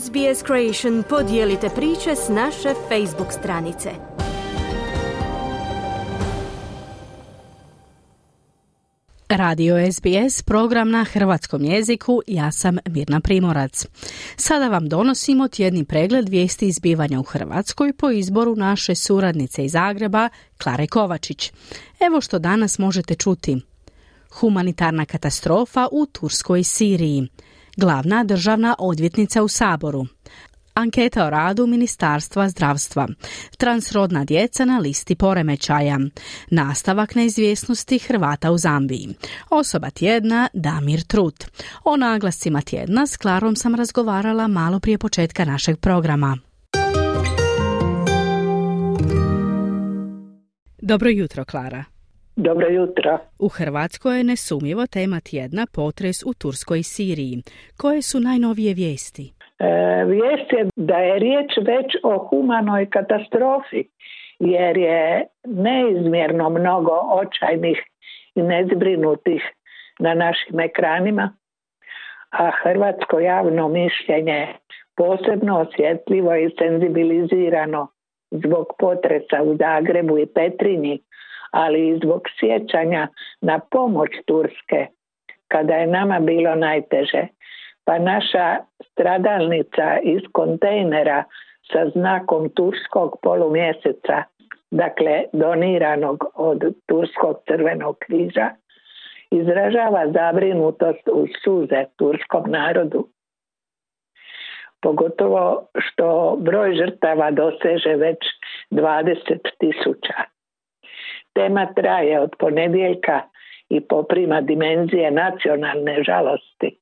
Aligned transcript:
SBS 0.00 0.44
Creation 0.46 1.02
podijelite 1.08 1.68
priče 1.68 2.16
s 2.16 2.28
naše 2.28 2.74
Facebook 2.88 3.32
stranice. 3.32 3.90
Radio 9.28 9.92
SBS, 9.92 10.42
program 10.42 10.90
na 10.90 11.04
hrvatskom 11.04 11.64
jeziku, 11.64 12.22
ja 12.26 12.52
sam 12.52 12.76
Mirna 12.86 13.20
Primorac. 13.20 13.86
Sada 14.36 14.68
vam 14.68 14.88
donosimo 14.88 15.48
tjedni 15.48 15.84
pregled 15.84 16.28
vijesti 16.28 16.68
izbivanja 16.68 17.20
u 17.20 17.22
Hrvatskoj 17.22 17.92
po 17.92 18.10
izboru 18.10 18.56
naše 18.56 18.94
suradnice 18.94 19.64
iz 19.64 19.72
Zagreba, 19.72 20.28
Klare 20.62 20.86
Kovačić. 20.86 21.52
Evo 22.00 22.20
što 22.20 22.38
danas 22.38 22.78
možete 22.78 23.14
čuti. 23.14 23.60
Humanitarna 24.30 25.04
katastrofa 25.04 25.88
u 25.92 26.06
Turskoj 26.06 26.64
Siriji– 26.64 27.28
glavna 27.76 28.24
državna 28.24 28.74
odvjetnica 28.78 29.42
u 29.42 29.48
Saboru. 29.48 30.06
Anketa 30.74 31.26
o 31.26 31.30
radu 31.30 31.66
Ministarstva 31.66 32.48
zdravstva. 32.48 33.08
Transrodna 33.58 34.24
djeca 34.24 34.64
na 34.64 34.78
listi 34.78 35.14
poremećaja. 35.14 35.98
Nastavak 36.50 37.14
neizvjesnosti 37.14 37.98
Hrvata 37.98 38.50
u 38.50 38.58
Zambiji. 38.58 39.08
Osoba 39.50 39.90
tjedna 39.90 40.48
Damir 40.52 41.02
Trut. 41.02 41.44
O 41.84 41.96
naglascima 41.96 42.60
tjedna 42.60 43.06
s 43.06 43.16
Klarom 43.16 43.56
sam 43.56 43.74
razgovarala 43.74 44.48
malo 44.48 44.80
prije 44.80 44.98
početka 44.98 45.44
našeg 45.44 45.78
programa. 45.78 46.38
Dobro 50.78 51.10
jutro, 51.10 51.44
Klara. 51.44 51.84
Dobro 52.36 52.66
jutro. 52.68 53.18
U 53.38 53.48
Hrvatskoj 53.48 54.18
je 54.18 54.24
nesumnjivo 54.24 54.86
tema 54.86 55.20
tjedna 55.20 55.66
potres 55.74 56.16
u 56.26 56.32
Turskoj 56.42 56.78
i 56.78 56.82
Siriji. 56.82 57.36
Koje 57.80 58.02
su 58.02 58.20
najnovije 58.20 58.74
vijesti? 58.74 59.32
E, 59.58 60.04
vijest 60.04 60.52
je 60.52 60.68
da 60.76 60.96
je 60.96 61.18
riječ 61.18 61.50
već 61.56 61.88
o 62.02 62.18
humanoj 62.18 62.90
katastrofi, 62.90 63.84
jer 64.38 64.76
je 64.76 65.26
neizmjerno 65.44 66.50
mnogo 66.50 66.92
očajnih 66.92 67.78
i 68.34 68.42
nezbrinutih 68.42 69.42
na 69.98 70.14
našim 70.14 70.60
ekranima, 70.60 71.36
a 72.30 72.50
hrvatsko 72.62 73.18
javno 73.18 73.68
mišljenje 73.68 74.46
posebno 74.96 75.60
osjetljivo 75.60 76.34
i 76.34 76.50
senzibilizirano 76.58 77.88
zbog 78.30 78.66
potresa 78.78 79.42
u 79.44 79.56
Zagrebu 79.56 80.18
i 80.18 80.26
Petrinji 80.26 81.02
ali 81.52 81.88
i 81.88 81.96
zbog 81.96 82.22
sjećanja 82.40 83.08
na 83.40 83.60
pomoć 83.70 84.10
Turske 84.26 84.86
kada 85.48 85.74
je 85.74 85.86
nama 85.86 86.20
bilo 86.20 86.54
najteže. 86.54 87.26
Pa 87.84 87.98
naša 87.98 88.56
stradalnica 88.90 89.98
iz 90.02 90.22
kontejnera 90.32 91.24
sa 91.72 91.88
znakom 91.88 92.50
turskog 92.50 93.16
polumjeseca, 93.22 94.22
dakle 94.70 95.24
doniranog 95.32 96.24
od 96.34 96.74
Turskog 96.86 97.36
crvenog 97.46 97.96
križa, 97.98 98.50
izražava 99.30 100.06
zabrinutost 100.12 101.08
u 101.12 101.26
suze 101.44 101.84
turskom 101.96 102.50
narodu. 102.50 103.08
Pogotovo 104.82 105.66
što 105.78 106.36
broj 106.40 106.74
žrtava 106.74 107.30
doseže 107.30 107.94
već 107.96 108.18
20 108.70 109.38
tisuća. 109.58 110.14
Tema 111.34 111.66
traje 111.74 112.20
od 112.20 112.30
ponedjeljka 112.38 113.20
i 113.68 113.80
poprima 113.80 114.40
dimenzije 114.40 115.10
nacionalne 115.10 116.02
žalosti. 116.02 116.78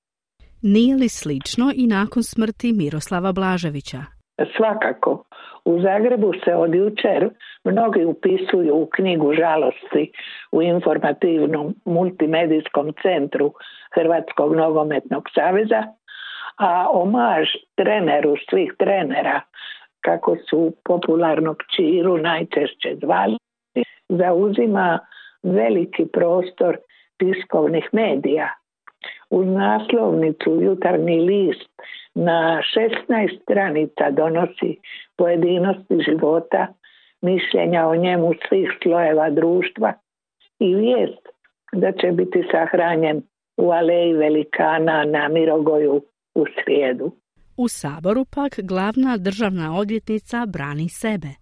Nije 0.62 0.96
li 0.96 1.08
slično 1.08 1.72
i 1.74 1.86
nakon 1.86 2.22
smrti 2.22 2.72
Miroslava 2.72 3.32
Blaževića? 3.32 4.00
Svakako. 4.56 5.24
U 5.64 5.80
Zagrebu 5.80 6.32
se 6.44 6.54
od 6.54 6.74
jučer 6.74 7.30
mnogi 7.64 8.04
upisuju 8.04 8.74
u 8.76 8.88
knjigu 8.96 9.34
žalosti 9.34 10.12
u 10.52 10.62
informativnom 10.62 11.74
multimedijskom 11.84 12.92
centru 13.02 13.52
Hrvatskog 13.94 14.56
nogometnog 14.56 15.24
saveza, 15.34 15.82
a 16.58 16.86
omaž 16.92 17.48
treneru 17.76 18.34
svih 18.50 18.72
trenera, 18.78 19.40
kako 20.00 20.36
su 20.50 20.72
popularnog 20.84 21.56
Čiru 21.76 22.18
najčešće 22.18 22.96
zvali, 23.02 23.36
zauzima 24.18 24.98
veliki 25.42 26.06
prostor 26.12 26.76
tiskovnih 27.18 27.88
medija. 27.92 28.48
U 29.30 29.44
naslovnicu 29.44 30.62
Jutarnji 30.62 31.20
list 31.20 31.70
na 32.14 32.60
16 33.08 33.42
stranica 33.42 34.10
donosi 34.10 34.76
pojedinosti 35.16 35.98
života, 36.08 36.66
mišljenja 37.22 37.86
o 37.86 37.96
njemu 37.96 38.32
svih 38.48 38.68
slojeva 38.82 39.30
društva 39.30 39.92
i 40.58 40.74
vijest 40.74 41.28
da 41.72 41.92
će 41.92 42.12
biti 42.12 42.42
sahranjen 42.50 43.22
u 43.56 43.70
aleji 43.70 44.12
velikana 44.12 45.04
na 45.04 45.28
Mirogoju 45.28 46.02
u 46.34 46.44
srijedu. 46.54 47.12
U 47.56 47.68
Saboru 47.68 48.24
pak 48.24 48.60
glavna 48.62 49.16
državna 49.16 49.76
odvjetnica 49.78 50.46
brani 50.46 50.88
sebe. 50.88 51.39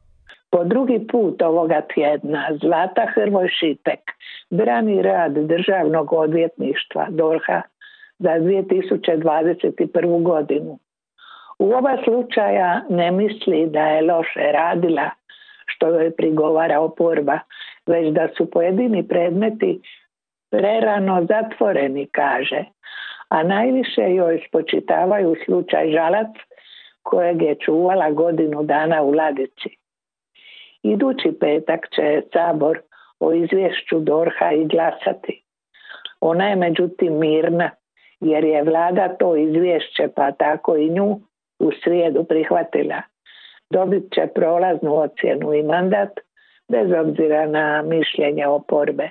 Po 0.50 0.64
drugi 0.64 1.06
put 1.12 1.42
ovoga 1.42 1.80
tjedna 1.94 2.48
Zlata 2.60 3.06
Hrvoj 3.14 3.48
Šitek 3.48 4.00
brani 4.50 5.02
rad 5.02 5.32
Državnog 5.32 6.12
odvjetništva 6.12 7.06
DORHA 7.10 7.62
za 8.18 8.30
2021. 8.30 10.22
godinu. 10.22 10.78
U 11.58 11.72
oba 11.72 11.96
slučaja 12.04 12.82
ne 12.88 13.10
misli 13.10 13.66
da 13.66 13.80
je 13.80 14.02
loše 14.02 14.52
radila 14.52 15.10
što 15.66 15.88
joj 15.88 16.16
prigovara 16.16 16.80
oporba, 16.80 17.38
već 17.86 18.14
da 18.14 18.28
su 18.36 18.50
pojedini 18.50 19.08
predmeti 19.08 19.80
prerano 20.50 21.26
zatvoreni, 21.28 22.06
kaže. 22.12 22.64
A 23.28 23.42
najviše 23.42 24.02
joj 24.14 24.44
spočitavaju 24.48 25.36
slučaj 25.44 25.90
žalac 25.90 26.30
kojeg 27.02 27.42
je 27.42 27.54
čuvala 27.54 28.10
godinu 28.10 28.62
dana 28.62 29.02
u 29.02 29.10
ladici. 29.10 29.78
Idući 30.82 31.32
petak 31.40 31.80
će 31.94 32.22
Sabor 32.32 32.80
o 33.20 33.32
izvješću 33.32 34.00
Dorha 34.00 34.52
i 34.52 34.64
glasati. 34.64 35.44
Ona 36.20 36.48
je 36.48 36.56
međutim 36.56 37.18
mirna 37.18 37.70
jer 38.20 38.44
je 38.44 38.62
vlada 38.62 39.16
to 39.18 39.36
izvješće 39.36 40.08
pa 40.16 40.32
tako 40.32 40.76
i 40.76 40.90
nju 40.90 41.20
u 41.58 41.70
srijedu 41.84 42.24
prihvatila. 42.24 43.02
Dobit 43.70 44.02
će 44.14 44.26
prolaznu 44.34 44.94
ocjenu 44.94 45.54
i 45.54 45.62
mandat 45.62 46.12
bez 46.68 46.88
obzira 47.00 47.46
na 47.46 47.82
mišljenje 47.82 48.46
oporbe. 48.46 49.10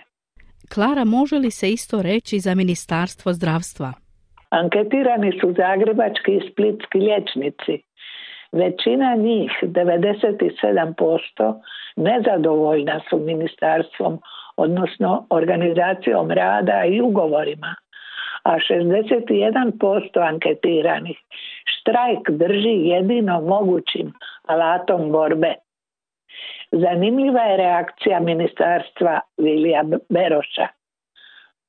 Klara, 0.74 1.06
može 1.06 1.36
li 1.36 1.52
se 1.52 1.70
isto 1.70 2.02
reći 2.02 2.40
za 2.40 2.56
Ministarstvo 2.56 3.34
zdravstva? 3.34 3.94
Anketirani 4.50 5.32
su 5.40 5.54
zagrebački 5.58 6.32
i 6.36 6.52
splitski 6.52 6.98
liječnici 6.98 7.87
Većina 8.52 9.16
njih, 9.16 9.52
97%, 9.62 11.62
nezadovoljna 11.96 13.00
su 13.10 13.20
ministarstvom, 13.20 14.20
odnosno 14.58 15.28
organizacijom 15.30 16.32
rada 16.32 16.86
i 16.86 17.02
ugovorima, 17.02 17.76
a 18.44 18.56
61% 18.56 20.28
anketiranih 20.28 21.18
štrajk 21.66 22.30
drži 22.30 22.88
jedino 22.88 23.42
mogućim 23.42 24.14
alatom 24.46 25.12
borbe. 25.12 25.54
Zanimljiva 26.72 27.42
je 27.42 27.58
reakcija 27.58 28.20
ministarstva 28.20 29.20
Vilija 29.38 29.84
Beroša. 30.10 30.68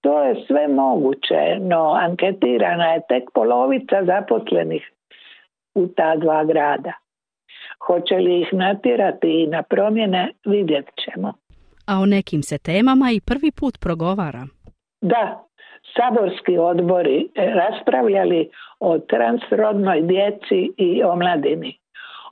To 0.01 0.23
je 0.23 0.45
sve 0.47 0.69
moguće, 0.69 1.59
no 1.61 1.97
anketirana 2.01 2.93
je 2.93 3.01
tek 3.09 3.25
polovica 3.35 4.05
zaposlenih 4.05 4.93
u 5.75 5.87
ta 5.87 6.17
dva 6.17 6.45
grada. 6.45 6.93
Hoće 7.87 8.15
li 8.15 8.41
ih 8.41 8.49
natjerati 8.53 9.43
i 9.43 9.47
na 9.47 9.63
promjene, 9.63 10.33
vidjet 10.45 10.87
ćemo. 11.05 11.33
A 11.87 11.99
o 11.99 12.07
nekim 12.07 12.43
se 12.43 12.59
temama 12.59 13.11
i 13.11 13.21
prvi 13.21 13.51
put 13.61 13.75
progovara. 13.81 14.47
Da, 15.01 15.45
saborski 15.97 16.59
odbori 16.59 17.29
raspravljali 17.37 18.51
o 18.81 18.99
transrodnoj 18.99 20.01
djeci 20.03 20.73
i 20.77 21.03
omladini. 21.03 21.79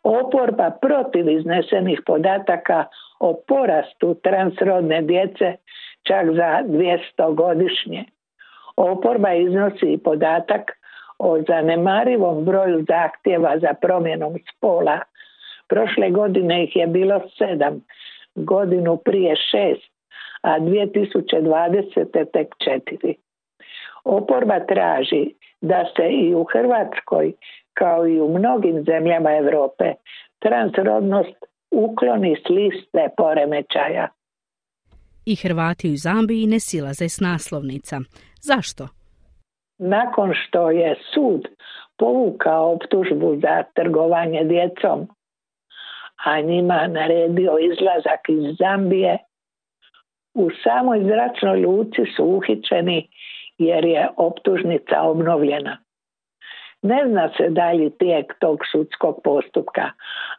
Oporba 0.02 0.70
protiv 0.80 1.28
iznesenih 1.28 2.00
podataka 2.06 2.84
o 3.20 3.40
porastu 3.48 4.14
transrodne 4.22 5.02
djece 5.02 5.56
čak 6.02 6.26
za 6.26 6.62
200 6.64 7.34
godišnje. 7.34 8.04
Oporba 8.76 9.32
iznosi 9.34 9.86
i 9.92 9.98
podatak 9.98 10.75
o 11.18 11.42
zanemarivom 11.48 12.44
broju 12.44 12.84
zahtjeva 12.88 13.58
za 13.58 13.74
promjenom 13.80 14.34
spola. 14.56 15.00
Prošle 15.68 16.10
godine 16.10 16.64
ih 16.64 16.76
je 16.76 16.86
bilo 16.86 17.20
sedam, 17.38 17.84
godinu 18.34 18.96
prije 18.96 19.36
šest, 19.36 19.92
a 20.42 20.58
2020. 20.60 22.30
tek 22.32 22.54
četiri. 22.64 23.14
Oporba 24.04 24.60
traži 24.60 25.34
da 25.60 25.84
se 25.96 26.08
i 26.08 26.34
u 26.34 26.44
Hrvatskoj 26.44 27.32
kao 27.74 28.08
i 28.08 28.20
u 28.20 28.38
mnogim 28.38 28.84
zemljama 28.84 29.36
Europe, 29.36 29.94
transrodnost 30.38 31.36
ukloni 31.70 32.36
s 32.46 32.48
liste 32.48 33.08
poremećaja. 33.16 34.08
I 35.26 35.36
Hrvati 35.36 35.90
u 35.90 35.96
Zambiji 35.96 36.46
ne 36.46 36.60
silaze 36.60 37.08
s 37.08 37.20
naslovnica. 37.20 38.00
Zašto? 38.40 38.88
Nakon 39.78 40.32
što 40.34 40.70
je 40.70 40.96
sud 41.14 41.48
povukao 41.98 42.72
optužbu 42.72 43.36
za 43.42 43.62
trgovanje 43.74 44.44
djecom, 44.44 45.08
a 46.24 46.40
njima 46.40 46.86
naredio 46.86 47.58
izlazak 47.58 48.20
iz 48.28 48.56
Zambije, 48.58 49.18
u 50.34 50.50
samoj 50.64 51.04
zračnoj 51.04 51.60
luci 51.66 52.02
su 52.16 52.24
uhićeni 52.24 53.08
jer 53.58 53.84
je 53.84 54.08
optužnica 54.16 55.02
obnovljena. 55.02 55.78
Ne 56.82 57.04
zna 57.08 57.28
se 57.36 57.48
dalji 57.48 57.90
tijek 57.90 58.34
tog 58.40 58.58
sudskog 58.72 59.20
postupka, 59.24 59.90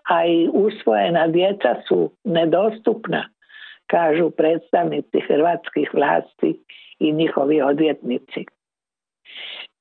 a 0.09 0.25
i 0.25 0.49
usvojena 0.53 1.27
djeca 1.27 1.75
su 1.87 2.11
nedostupna, 2.23 3.29
kažu 3.87 4.29
predstavnici 4.29 5.19
hrvatskih 5.27 5.93
vlasti 5.93 6.63
i 6.99 7.13
njihovi 7.13 7.61
odvjetnici. 7.61 8.45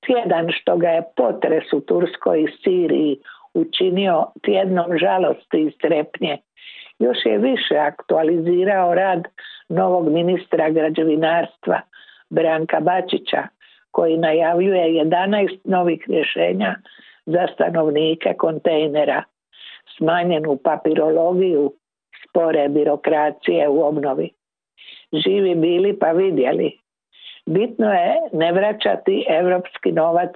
Tjedan 0.07 0.47
što 0.51 0.77
ga 0.77 0.89
je 0.89 1.03
potres 1.17 1.73
u 1.73 1.81
Turskoj 1.81 2.43
i 2.43 2.53
Siriji 2.65 3.17
učinio 3.55 4.27
tjednom 4.43 4.99
žalosti 4.99 5.63
i 5.63 5.71
strepnje, 5.71 6.39
još 6.99 7.17
je 7.25 7.39
više 7.39 7.77
aktualizirao 7.77 8.95
rad 8.95 9.23
novog 9.69 10.13
ministra 10.13 10.71
građevinarstva 10.71 11.81
Branka 12.31 12.81
Bačića, 12.81 13.43
koji 13.91 14.19
najavljuje 14.19 15.05
11 15.05 15.59
novih 15.65 16.05
rješenja 16.09 16.75
za 17.27 17.47
stanovnike 17.55 18.35
kontejnera, 18.39 19.23
smanjenu 19.97 20.57
papirologiju, 20.65 21.73
spore 22.29 22.69
birokracije 22.69 23.69
u 23.69 23.87
obnovi. 23.87 24.31
Živi 25.13 25.55
bili 25.55 25.99
pa 25.99 26.11
vidjeli. 26.13 26.79
Bitno 27.47 27.93
je 27.93 28.15
ne 28.33 28.53
vraćati 28.53 29.25
evropski 29.29 29.93
novac 29.93 30.31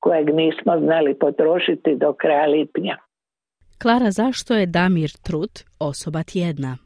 kojeg 0.00 0.34
nismo 0.34 0.78
znali 0.78 1.18
potrošiti 1.18 1.96
do 1.96 2.12
kraja 2.12 2.46
lipnja. 2.46 2.96
Klara, 3.82 4.10
zašto 4.10 4.54
je 4.54 4.66
Damir 4.66 5.10
Trut 5.24 5.50
osoba 5.78 6.22
tjedna? 6.22 6.76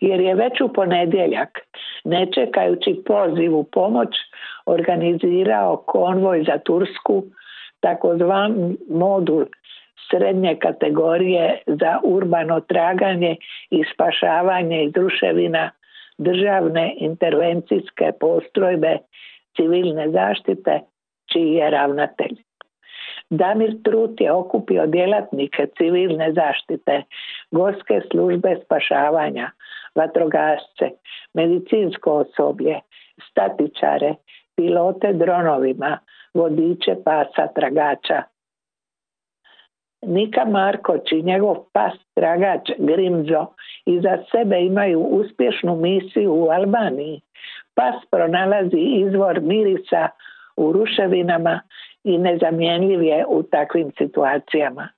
Jer 0.00 0.20
je 0.20 0.34
već 0.34 0.60
u 0.60 0.68
ponedjeljak, 0.72 1.58
ne 2.04 2.26
čekajući 2.34 3.02
poziv 3.06 3.56
u 3.56 3.64
pomoć, 3.64 4.08
organizirao 4.66 5.76
konvoj 5.76 6.44
za 6.46 6.58
Tursku, 6.58 7.24
takozvan 7.80 8.76
modul 8.90 9.44
srednje 10.10 10.56
kategorije 10.62 11.62
za 11.66 12.00
urbano 12.04 12.60
traganje 12.60 13.36
i 13.70 13.82
spašavanje 13.94 14.84
iz 14.84 14.92
ruševina 14.96 15.70
državne 16.18 16.94
intervencijske 16.98 18.12
postrojbe 18.20 18.98
civilne 19.56 20.10
zaštite, 20.10 20.80
čiji 21.32 21.52
je 21.52 21.70
ravnatelj. 21.70 22.36
Damir 23.30 23.82
Trut 23.84 24.20
je 24.20 24.32
okupio 24.32 24.86
djelatnike 24.86 25.66
civilne 25.78 26.32
zaštite, 26.32 27.02
gorske 27.50 28.00
službe 28.10 28.56
spašavanja, 28.64 29.50
vatrogasce, 29.94 30.90
medicinsko 31.34 32.12
osoblje, 32.12 32.80
statičare, 33.30 34.14
pilote 34.56 35.12
dronovima, 35.12 35.98
vodiče 36.34 36.96
pasa 37.04 37.46
tragača. 37.54 38.22
Nika 40.06 40.44
Markoć 40.44 41.12
i 41.12 41.22
njegov 41.22 41.56
pas 41.72 41.92
tragač 42.14 42.70
Grimzo 42.78 43.46
iza 43.86 44.18
sebe 44.30 44.60
imaju 44.60 45.00
uspješnu 45.00 45.76
misiju 45.76 46.34
u 46.34 46.48
Albaniji. 46.50 47.20
Pas 47.76 47.94
pronalazi 48.10 48.80
izvor 49.06 49.40
mirisa 49.40 50.08
u 50.56 50.72
ruševinama 50.72 51.60
i 52.04 52.18
nezamjenjiv 52.18 53.02
je 53.02 53.24
u 53.28 53.42
takvim 53.42 53.90
situacijama. 53.98 54.88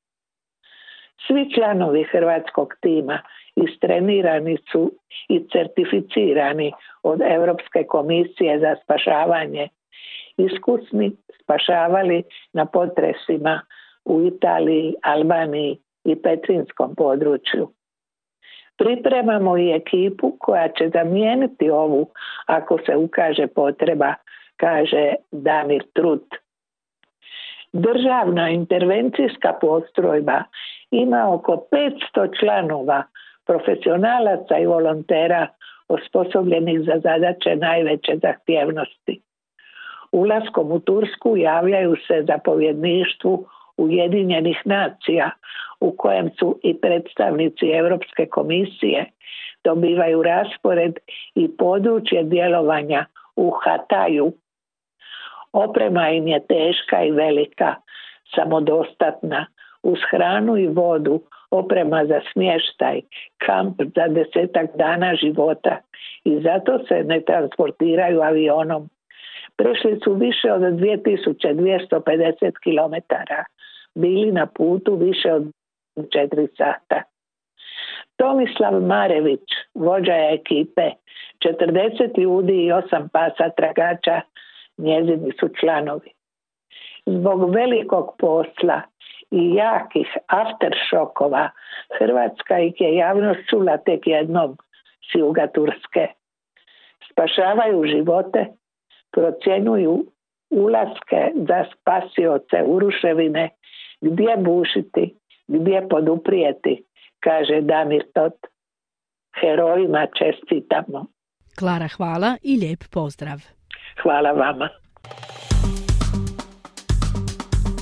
Svi 1.26 1.50
članovi 1.54 2.04
hrvatskog 2.04 2.74
tima 2.80 3.18
istrenirani 3.56 4.56
su 4.72 4.92
i 5.28 5.48
certificirani 5.52 6.72
od 7.02 7.20
Europske 7.20 7.84
komisije 7.84 8.58
za 8.58 8.74
spašavanje. 8.84 9.68
Iskusni 10.36 11.12
spašavali 11.42 12.22
na 12.52 12.66
potresima 12.66 13.60
u 14.04 14.22
Italiji, 14.26 14.94
Albaniji 15.02 15.78
i 16.04 16.22
Petrinskom 16.22 16.94
području. 16.94 17.68
Pripremamo 18.78 19.58
i 19.58 19.70
ekipu 19.70 20.36
koja 20.38 20.68
će 20.68 20.90
zamijeniti 20.94 21.70
ovu 21.70 22.10
ako 22.46 22.78
se 22.86 22.96
ukaže 22.96 23.46
potreba, 23.46 24.14
kaže 24.56 25.14
Damir 25.32 25.84
Trut. 25.92 26.34
Državna 27.72 28.50
intervencijska 28.50 29.52
postrojba 29.60 30.42
ima 30.90 31.34
oko 31.34 31.66
500 32.14 32.40
članova 32.40 33.02
profesionalaca 33.46 34.58
i 34.58 34.66
volontera 34.66 35.46
osposobljenih 35.88 36.80
za 36.80 37.00
zadaće 37.02 37.56
najveće 37.56 38.12
zahtjevnosti. 38.22 39.20
Ulaskom 40.12 40.72
u 40.72 40.80
Tursku 40.80 41.36
javljaju 41.36 41.96
se 42.06 42.24
zapovjedništvu 42.26 43.46
Ujedinjenih 43.78 44.62
nacija 44.64 45.30
u 45.80 45.96
kojem 45.96 46.30
su 46.38 46.60
i 46.62 46.80
predstavnici 46.80 47.70
Europske 47.70 48.26
komisije 48.26 49.04
dobivaju 49.64 50.22
raspored 50.22 50.98
i 51.34 51.56
područje 51.56 52.22
djelovanja 52.22 53.04
u 53.36 53.50
Hataju. 53.50 54.32
Oprema 55.52 56.08
im 56.08 56.28
je 56.28 56.46
teška 56.46 57.04
i 57.04 57.10
velika, 57.10 57.74
samodostatna, 58.34 59.46
uz 59.82 59.98
hranu 60.10 60.56
i 60.56 60.66
vodu, 60.66 61.20
oprema 61.50 62.04
za 62.04 62.20
smještaj, 62.32 63.00
kamp 63.38 63.80
za 63.96 64.08
desetak 64.08 64.70
dana 64.76 65.14
života 65.14 65.78
i 66.24 66.40
zato 66.40 66.78
se 66.88 67.04
ne 67.04 67.20
transportiraju 67.20 68.20
avionom. 68.20 68.90
Prešli 69.56 70.00
su 70.04 70.14
više 70.14 70.52
od 70.52 70.62
2250 70.62 72.52
km, 72.64 73.14
bili 73.98 74.32
na 74.32 74.46
putu 74.46 74.96
više 74.96 75.32
od 75.32 75.42
4 75.96 76.48
sata. 76.56 77.02
Tomislav 78.16 78.80
Marević, 78.82 79.48
vođa 79.74 80.14
ekipe, 80.14 80.90
40 81.44 82.18
ljudi 82.18 82.52
i 82.52 82.72
8 82.72 83.08
pasa 83.12 83.50
tragača, 83.56 84.20
njezini 84.78 85.32
su 85.40 85.48
članovi. 85.60 86.10
Zbog 87.06 87.54
velikog 87.54 88.14
posla 88.18 88.82
i 89.30 89.54
jakih 89.54 90.16
afteršokova 90.26 91.50
Hrvatska 91.98 92.58
ih 92.58 92.80
je 92.80 92.94
javnost 92.96 93.40
čula 93.50 93.76
tek 93.76 94.06
jednom 94.06 94.56
s 95.12 95.14
juga 95.14 95.46
Turske. 95.46 96.06
Spašavaju 97.10 97.84
živote, 97.86 98.46
procjenjuju 99.12 100.04
ulaske 100.50 101.32
za 101.48 101.64
spasioce 101.72 102.62
u 102.66 102.78
ruševine, 102.78 103.50
gdje 104.00 104.36
bušiti, 104.36 105.14
gdje 105.48 105.88
poduprijeti, 105.90 106.84
kaže 107.20 107.60
Damir 107.60 108.02
Tot. 108.14 108.34
Herojima 109.40 110.06
čestitamo. 110.18 111.06
Klara, 111.58 111.88
hvala 111.96 112.36
i 112.42 112.56
lijep 112.56 112.84
pozdrav. 112.92 113.38
Hvala 114.02 114.32
vama. 114.32 114.68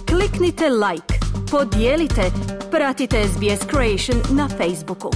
Kliknite 0.09 0.69
like, 0.69 1.15
podijelite, 1.51 2.25
pratite 2.71 3.17
SBS 3.17 3.63
Creation 3.71 4.19
na 4.39 4.49
Facebooku. 4.49 5.11